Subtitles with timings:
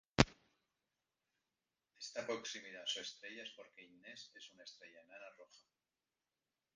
[1.99, 5.67] Esta proximidad a su estrella es porque Innes es una estrella enana roja.